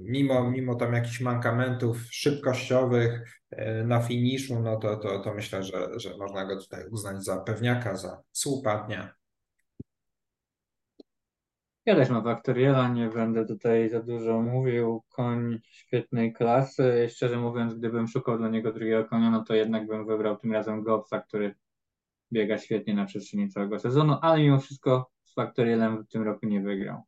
[0.00, 5.88] mimo, mimo tam jakichś mankamentów szybkościowych e, na finiszu, no to, to, to myślę, że,
[5.96, 9.14] że można go tutaj uznać za pewniaka, za słupa dnia.
[11.86, 15.02] Ja też mam Faktoriela, nie będę tutaj za dużo mówił.
[15.08, 17.06] Koń świetnej klasy.
[17.10, 20.82] Szczerze mówiąc, gdybym szukał dla niego drugiego konia, no to jednak bym wybrał tym razem
[20.82, 21.54] Gobsa, który
[22.32, 26.60] biega świetnie na przestrzeni całego sezonu, ale mimo wszystko z Faktorielem w tym roku nie
[26.60, 27.02] wygrał.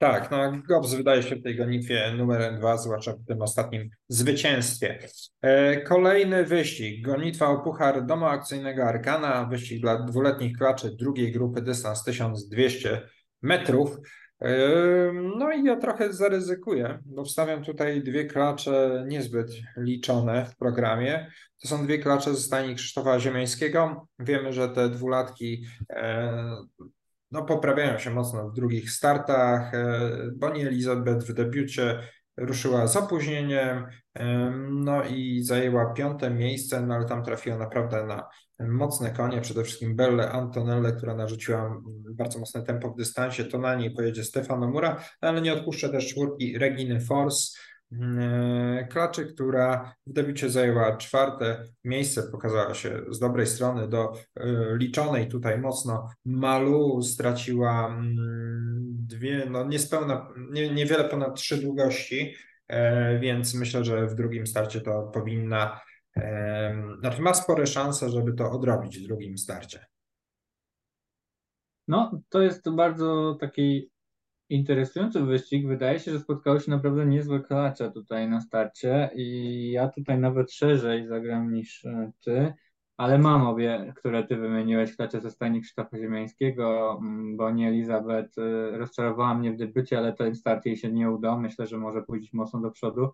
[0.00, 4.98] Tak, no Gobs wydaje się w tej gonitwie numerem dwa, zwłaszcza w tym ostatnim zwycięstwie.
[5.42, 11.62] E, kolejny wyścig, gonitwa o puchar domu akcyjnego Arkana, wyścig dla dwuletnich klaczy drugiej grupy,
[11.62, 13.08] dystans 1200
[13.42, 13.96] metrów.
[14.40, 14.58] E,
[15.38, 21.30] no i ja trochę zaryzykuję, bo wstawiam tutaj dwie klacze niezbyt liczone w programie.
[21.62, 24.06] To są dwie klacze ze stajni Krzysztofa Ziemiańskiego.
[24.18, 26.56] Wiemy, że te dwulatki e,
[27.30, 29.74] no, poprawiają się mocno w drugich startach.
[29.74, 32.00] E, Bonnie Elizabeth w debiucie
[32.36, 33.86] ruszyła z opóźnieniem,
[34.70, 38.28] no i zajęła piąte miejsce, no ale tam trafiła naprawdę na
[38.68, 43.74] mocne konie, przede wszystkim Belle Antonelle, która narzuciła bardzo mocne tempo w dystansie, to na
[43.74, 47.69] niej pojedzie Stefano Mura, ale nie odpuszczę też czwórki Reginy Force, E,
[48.90, 54.16] klaczy, która w debiucie zajęła czwarte miejsce, pokazała się z dobrej strony do e,
[54.76, 62.34] liczonej tutaj mocno Malu, straciła mm, dwie, no niespełna, nie, niewiele ponad trzy długości,
[62.68, 65.80] e, więc myślę, że w drugim starcie to powinna,
[67.00, 69.86] znaczy ma spore szanse, żeby to odrobić w drugim starcie.
[71.88, 73.89] No, to jest bardzo taki
[74.50, 75.66] interesujący wyścig.
[75.66, 80.52] Wydaje się, że spotkały się naprawdę niezłe klacze tutaj na starcie i ja tutaj nawet
[80.52, 82.52] szerzej zagram niż e, ty,
[82.96, 88.38] ale mam obie, które ty wymieniłeś, klacze ze stajni Krzysztofa Ziemiańskiego, mm, bo nie Elizabeth
[88.38, 91.40] e, rozczarowała mnie w debiucie, ale ten start jej się nie udał.
[91.40, 93.08] Myślę, że może pójść mocno do przodu.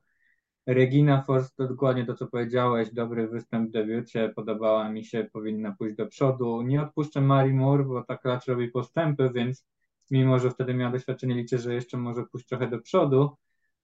[0.66, 5.75] Regina Force to dokładnie to, co powiedziałeś, dobry występ w debiucie, podobała mi się, powinna
[5.79, 6.62] pójść do przodu.
[6.62, 9.66] Nie odpuszczę Mari Moore, bo ta klacz robi postępy, więc
[10.11, 13.37] mimo że wtedy miała doświadczenie, liczę, że jeszcze może pójść trochę do przodu.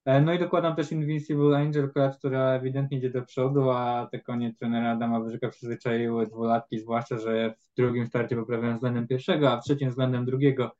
[0.05, 4.53] E, no i dokładam też Invincible Angel, która ewidentnie idzie do przodu, a te konie
[4.59, 9.63] trenera Adama Wyżyka przyzwyczaiły dwulatki, zwłaszcza, że w drugim starcie poprawiają względem pierwszego, a w
[9.63, 10.75] trzecim względem drugiego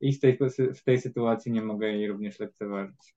[0.00, 0.38] i w tej,
[0.74, 3.14] w tej sytuacji nie mogę jej również lekceważyć.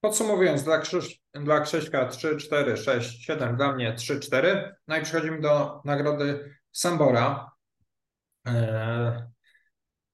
[0.00, 4.74] Podsumowując, dla, Krzyż, dla Krzyśka 3, 4, 6, 7, dla mnie 3, 4.
[4.88, 7.50] No i przechodzimy do nagrody Sambora.
[8.44, 9.12] Eee,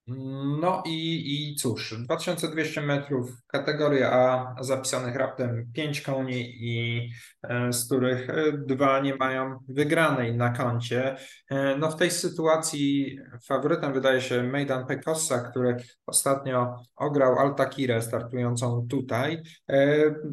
[0.06, 7.08] no i, i cóż, 2200 metrów, kategoria A, zapisanych raptem 5 koni, i
[7.42, 11.16] e, z których e, dwa nie mają wygranej na koncie.
[11.50, 18.86] E, no w tej sytuacji faworytem wydaje się Mejdan Pekossa, który ostatnio ograł Altakirę startującą
[18.90, 19.42] tutaj,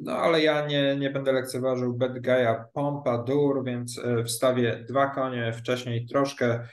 [0.04, 6.06] no ale ja nie, nie będę lekceważył Bedgaja Pompa Dur, więc wstawię dwa konie, wcześniej
[6.06, 6.68] troszkę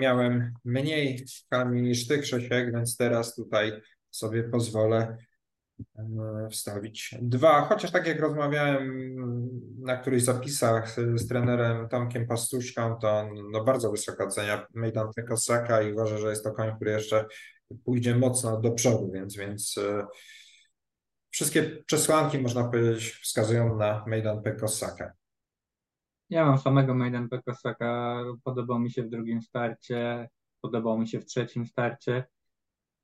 [0.00, 3.72] miałem mniej kamieni niż tych Krzysiek, więc teraz tutaj
[4.10, 5.16] sobie pozwolę
[5.98, 9.10] e, wstawić dwa, chociaż tak jak rozmawiałem
[9.78, 15.10] na którychś zapisach z, z trenerem Tomkiem Pastuszką, to on no, bardzo wysoko ocenia Mejdan
[15.28, 17.24] Kosaka i uważa, że jest to koń, który jeszcze
[17.84, 20.06] pójdzie mocno do przodu, więc, więc e,
[21.30, 25.19] wszystkie przesłanki, można powiedzieć, wskazują na Mejdan Kosaka.
[26.30, 30.28] Ja mam samego Maiden Pekosaka, podobał mi się w drugim starcie,
[30.60, 32.24] podobał mi się w trzecim starcie.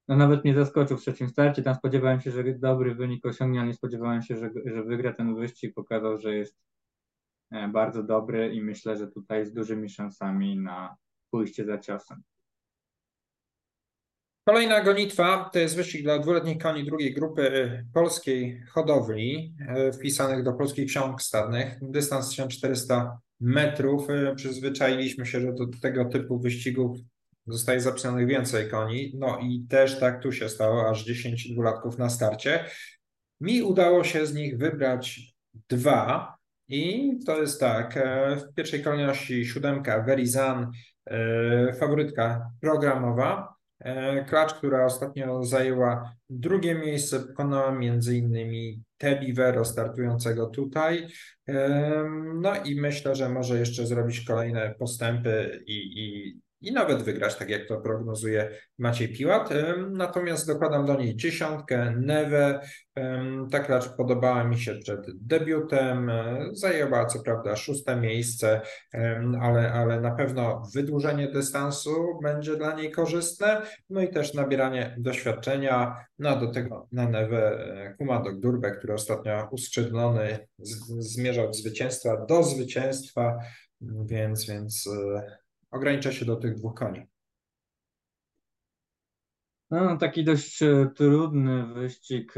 [0.09, 3.69] No nawet mnie zaskoczył w trzecim starcie, tam spodziewałem się, że dobry wynik osiągnie, ale
[3.69, 6.57] nie spodziewałem się, że, że wygra ten wyścig, pokazał, że jest
[7.51, 10.97] e, bardzo dobry i myślę, że tutaj z dużymi szansami na
[11.31, 12.23] pójście za ciosem.
[14.49, 20.53] Kolejna gonitwa to jest wyścig dla dwuletnich koni drugiej grupy polskiej hodowli, e, wpisanych do
[20.53, 21.79] polskich ksiąg stadnych.
[21.83, 24.11] Dystans 1400 metrów.
[24.11, 26.99] E, przyzwyczailiśmy się, że do tego typu wyścigów
[27.47, 29.13] zostaje zapisanych więcej koni.
[29.19, 32.65] No i też tak tu się stało, aż 10 dwulatków na starcie.
[33.41, 35.21] Mi udało się z nich wybrać
[35.69, 36.37] dwa.
[36.69, 37.99] I to jest tak,
[38.37, 40.71] w pierwszej kolejności siódemka Verizan,
[41.79, 43.56] faworytka programowa,
[44.29, 51.07] klacz, która ostatnio zajęła drugie miejsce, pokonała między innymi Tebi Vero startującego tutaj.
[51.49, 57.37] E, no i myślę, że może jeszcze zrobić kolejne postępy i, i i nawet wygrać,
[57.37, 59.51] tak jak to prognozuje Maciej Piłat.
[59.91, 62.61] Natomiast dokładam do niej dziesiątkę, Neve.
[63.51, 66.11] Ta klacz podobała mi się przed debiutem.
[66.53, 68.61] Zajęła co prawda szóste miejsce,
[69.41, 73.63] ale, ale na pewno wydłużenie dystansu będzie dla niej korzystne.
[73.91, 76.05] No i też nabieranie doświadczenia.
[76.19, 80.49] No do tego na Neve e, Kumadok Durbe, który ostatnio uskrzydlony
[80.99, 83.39] zmierzał od zwycięstwa do zwycięstwa,
[83.81, 87.07] więc, więc e, ogranicza się do tych dwóch koni.
[89.71, 92.35] No, taki dość e, trudny wyścig,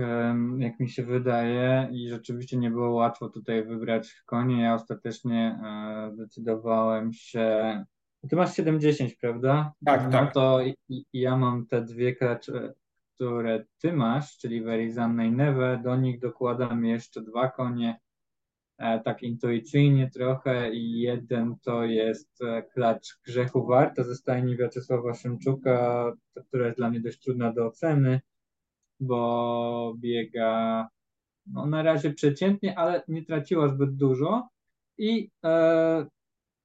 [0.58, 4.62] jak mi się wydaje, i rzeczywiście nie było łatwo tutaj wybrać konie.
[4.62, 7.84] Ja ostatecznie e, decydowałem się.
[8.30, 9.72] Ty masz 70, prawda?
[9.84, 10.34] Tak, no tak.
[10.34, 10.60] to
[11.12, 12.74] ja mam te dwie klacze,
[13.14, 17.98] które ty masz, czyli Verizanne i Neve, do nich dokładam jeszcze dwa konie, e,
[18.78, 26.12] tak intuicyjnie trochę i jeden to jest e, klacz Grzechu Warta ze stajni Wiaczesława Szymczuka,
[26.48, 28.20] która jest dla mnie dość trudna do oceny,
[29.00, 30.88] bo biega
[31.46, 34.48] no, na razie przeciętnie, ale nie traciła zbyt dużo
[34.98, 36.06] i e,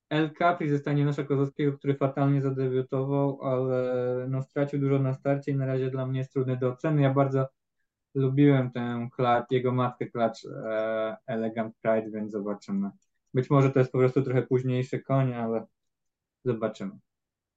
[0.10, 5.56] El Capri ze Staninosza Kozłowskiego, który fatalnie zadebiutował, ale no, stracił dużo na starcie i
[5.56, 7.02] na razie dla mnie jest trudny do oceny.
[7.02, 7.48] Ja bardzo
[8.16, 12.90] lubiłem tę klacz, jego matkę klacz e, Elegant Pride, więc zobaczymy.
[13.34, 15.66] Być może to jest po prostu trochę późniejszy koń, ale
[16.46, 16.92] zobaczymy.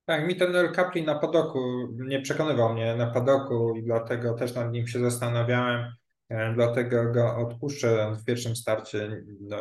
[0.05, 4.55] Tak, mi ten El Capri na padoku nie przekonywał mnie na padoku i dlatego też
[4.55, 5.93] nad nim się zastanawiałem.
[6.29, 9.25] E, dlatego go odpuszczę w pierwszym starcie.
[9.41, 9.57] No,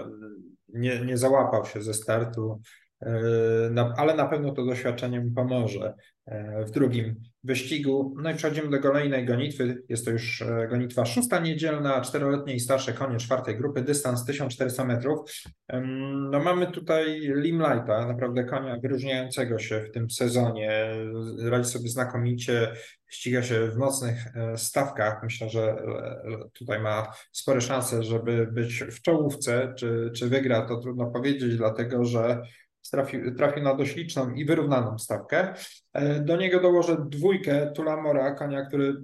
[0.67, 2.61] nie, nie załapał się ze startu.
[3.01, 5.93] E, ale na pewno to doświadczenie mi pomoże
[6.65, 8.15] w drugim wyścigu.
[8.21, 9.83] No i przechodzimy do kolejnej gonitwy.
[9.89, 14.85] Jest to już e, gonitwa szósta niedzielna, czteroletnie i starsze konie czwartej grupy, dystans 1400
[14.85, 15.31] metrów.
[16.31, 20.89] No mamy tutaj Limelighta, naprawdę konia wyróżniającego się w tym sezonie.
[21.39, 22.71] Radzi sobie znakomicie,
[23.07, 24.17] ściga się w mocnych
[24.55, 25.23] stawkach.
[25.23, 25.75] Myślę, że
[26.53, 29.73] tutaj ma spore szanse, żeby być w czołówce.
[29.77, 32.41] Czy, czy wygra, to trudno powiedzieć, dlatego że
[32.89, 35.53] trafił, na dość liczną i wyrównaną stawkę.
[35.93, 38.95] E, do niego dołożę dwójkę Tulamora, konia, który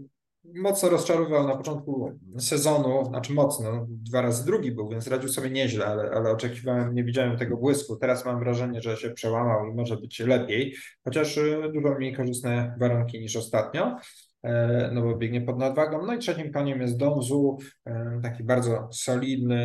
[0.44, 5.86] mocno rozczarował na początku sezonu, znaczy mocno, dwa razy drugi był, więc radził sobie nieźle,
[5.86, 7.96] ale, ale oczekiwałem, nie widziałem tego błysku.
[7.96, 12.76] Teraz mam wrażenie, że się przełamał i może być lepiej, chociaż e, dużo mniej korzystne
[12.80, 13.98] warunki niż ostatnio.
[14.43, 16.06] E, no bo biegnie pod nadwagą.
[16.06, 19.63] No i trzecim koniem jest Donzu, e, taki bardzo solidny,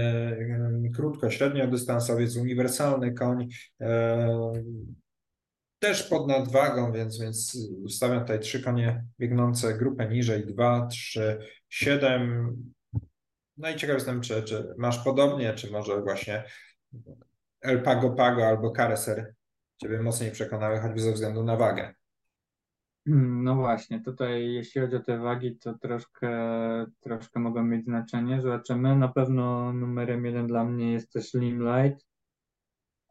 [0.87, 3.49] e, krótko, średnio dystansowiec, uniwersalny koń,
[5.79, 12.57] też pod nadwagą, więc, więc ustawiam tutaj trzy konie biegnące grupę niżej, dwa, trzy, siedem.
[13.57, 16.45] No i ciekaw jestem, czy, czy masz podobnie, czy może właśnie
[17.61, 19.35] El Pago Pago albo Careser
[19.83, 21.95] Ciebie mocniej przekonały, choćby ze względu na wagę.
[23.07, 26.31] Hmm, no właśnie, tutaj jeśli chodzi o te wagi, to troszkę,
[27.01, 28.41] troszkę mogą mieć znaczenie.
[28.41, 28.97] Zobaczymy.
[28.97, 32.07] Na pewno numerem jeden dla mnie jest też Limelight.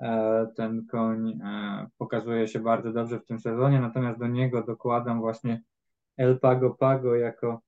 [0.01, 5.19] E, ten koń e, pokazuje się bardzo dobrze w tym sezonie, natomiast do niego dokładam
[5.19, 5.62] właśnie
[6.17, 7.62] El Pago Pago jako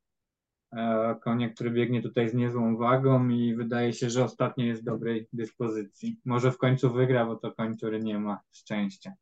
[0.73, 4.85] e, konia, który biegnie tutaj z niezłą wagą i wydaje się, że ostatnio jest w
[4.85, 6.19] dobrej dyspozycji.
[6.25, 9.13] Może w końcu wygra, bo to koń, który nie ma szczęścia.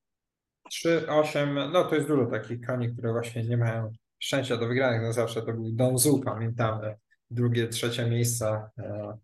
[0.70, 5.02] 3, 8, no to jest dużo takich koni, które właśnie nie mają szczęścia do wygranych.
[5.02, 6.96] No zawsze to był Don Zu, pamiętamy.
[7.32, 8.72] Drugie, trzecie miejsca.
[8.80, 9.18] E,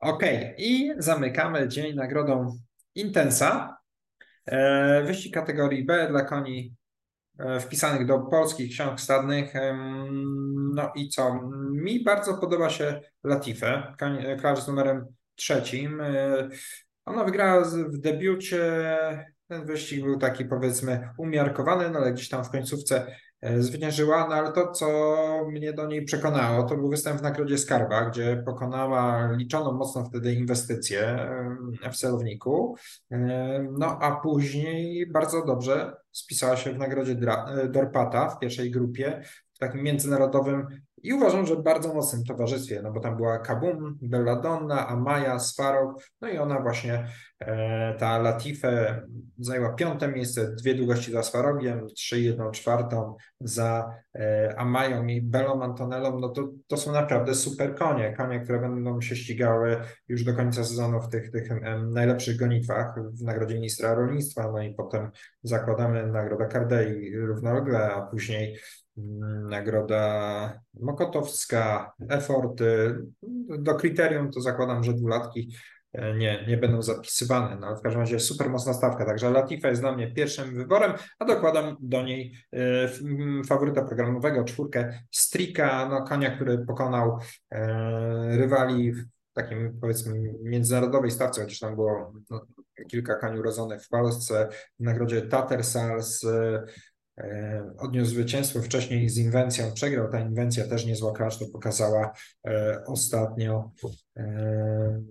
[0.00, 0.22] ok,
[0.58, 2.58] i zamykamy dzień nagrodą
[2.94, 3.78] Intensa.
[4.46, 6.74] E, wyścig kategorii B dla koni
[7.38, 9.52] e, wpisanych do polskich ksiąg stadnych.
[10.74, 11.40] No i co?
[11.72, 13.94] Mi bardzo podoba się Latife,
[14.40, 16.02] klacz z numerem trzecim.
[17.04, 18.86] Ona wygrała w debiucie
[19.50, 24.34] ten wyścig był taki powiedzmy umiarkowany, no ale gdzieś tam w końcówce e, zwyciężyła, no
[24.34, 24.86] ale to, co
[25.48, 30.34] mnie do niej przekonało, to był występ w Nagrodzie Skarba, gdzie pokonała liczoną mocno wtedy
[30.34, 31.00] inwestycję
[31.82, 32.76] e, w celowniku,
[33.10, 37.16] e, no a później bardzo dobrze spisała się w Nagrodzie
[37.70, 40.66] Dorpata w pierwszej grupie, w takim międzynarodowym
[41.02, 46.02] i uważam, że w bardzo mocnym towarzystwie, no bo tam była Kabum, Belladonna, Amaya, Sfarok,
[46.20, 47.06] no i ona właśnie,
[47.40, 49.02] e, ta Latife
[49.38, 55.62] zajęła piąte miejsce, dwie długości za Sfarogiem, trzy, jedną czwartą za e, Amają i Belą
[55.62, 59.76] Antonellą, no to, to są naprawdę super konie, konie, które będą się ścigały
[60.08, 61.48] już do końca sezonu w tych, tych
[61.92, 65.10] najlepszych gonitwach w Nagrodzie Ministra Rolnictwa, no i potem
[65.42, 68.56] zakładamy Nagroda Cardei równolegle, a później
[69.50, 72.98] nagroda Mokotowska, Eforty.
[73.58, 75.54] Do kryterium to zakładam, że dwulatki
[75.92, 79.80] e, nie, nie będą zapisywane, no w każdym razie super mocna stawka, także Latifa jest
[79.80, 86.36] dla mnie pierwszym wyborem, a dokładam do niej e, faworyta programowego, czwórkę Strika, no konia,
[86.36, 87.18] który pokonał
[87.50, 92.46] e, rywali w takim powiedzmy międzynarodowej stawce, chociaż tam było no,
[92.88, 94.48] kilka koni urodzonych w Polsce,
[94.80, 96.64] w nagrodzie Tattersals, E,
[97.78, 100.10] odniósł zwycięstwo wcześniej z Inwencją, przegrał.
[100.10, 102.12] Ta Inwencja też niezła klacz, to pokazała
[102.46, 103.70] e, ostatnio
[104.16, 105.02] e,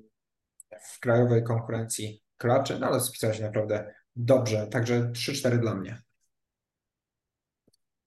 [0.81, 6.01] w krajowej konkurencji klaczy, no ale spisała się naprawdę dobrze, także 3-4 dla mnie.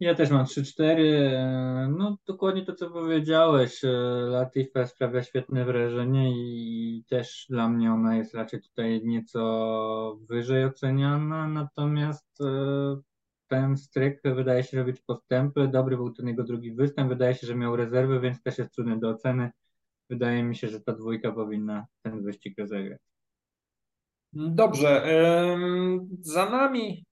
[0.00, 1.96] Ja też mam 3-4.
[1.98, 3.80] No dokładnie to, co powiedziałeś.
[4.26, 11.48] Latifa sprawia świetne wrażenie i też dla mnie ona jest raczej tutaj nieco wyżej oceniana,
[11.48, 12.38] natomiast
[13.52, 15.68] ten stryk wydaje się robić postępy.
[15.68, 17.08] Dobry był ten jego drugi występ.
[17.08, 19.50] Wydaje się, że miał rezerwy, więc też jest trudny do oceny.
[20.10, 23.00] Wydaje mi się, że ta dwójka powinna ten wyścig rozegrać.
[24.32, 25.06] Dobrze.
[26.20, 27.06] Za nami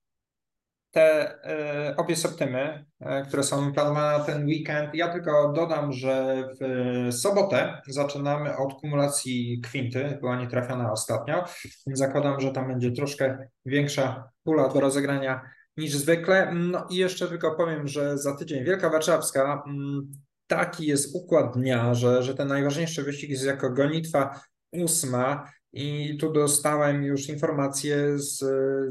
[0.90, 4.94] te e, obie septymy, e, które są planowane na ten weekend.
[4.94, 11.44] Ja tylko dodam, że w sobotę zaczynamy od kumulacji kwinty, była nietrafiona ostatnio,
[11.86, 16.52] więc zakładam, że tam będzie troszkę większa pula do rozegrania niż zwykle.
[16.54, 20.12] No i jeszcze tylko powiem, że za tydzień Wielka Warszawska, mm,
[20.46, 24.40] taki jest układ dnia, że, że ten najważniejszy wyścig jest jako gonitwa
[24.72, 28.44] ósma, i tu dostałem już informację z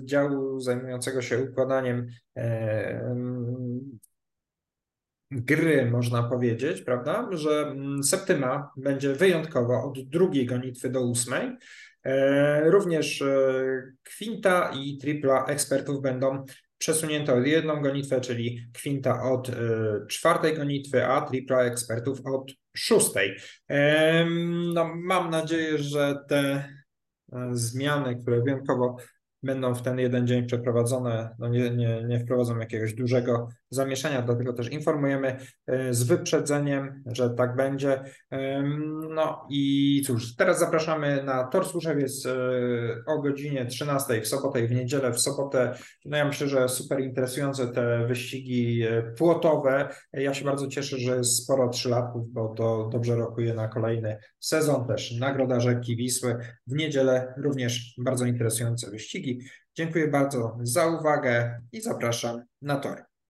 [0.05, 2.07] działu zajmującego się układaniem
[2.37, 3.15] e,
[5.31, 11.57] gry, można powiedzieć, prawda, że mm, Septyma będzie wyjątkowo od drugiej gonitwy do ósmej.
[12.03, 16.45] E, również e, kwinta i tripla ekspertów będą
[16.79, 19.51] przesunięte o jedną gonitwę, czyli kwinta od
[20.09, 23.37] czwartej gonitwy, a tripla ekspertów od szóstej.
[24.73, 26.39] No, mam nadzieję, że te
[27.33, 28.97] e, zmiany, które wyjątkowo
[29.43, 34.53] będą w ten jeden dzień przeprowadzone, no nie, nie, nie wprowadzą jakiegoś dużego zamieszania, dlatego
[34.53, 38.03] też informujemy e, z wyprzedzeniem, że tak będzie.
[39.09, 42.31] No i cóż, teraz zapraszamy na Tor Służewiec e,
[43.05, 45.13] o godzinie 13 w sobotę i w niedzielę.
[45.13, 45.73] W sobotę,
[46.05, 49.89] no ja myślę, że super interesujące te wyścigi e, płotowe.
[50.13, 54.87] Ja się bardzo cieszę, że jest sporo trzylatków, bo to dobrze rokuje na kolejny sezon.
[54.87, 56.37] Też Nagroda Rzeki Wisły.
[56.67, 59.39] W niedzielę również bardzo interesujące wyścigi.
[59.75, 63.08] Dziękuję bardzo za uwagę i zapraszam na tory.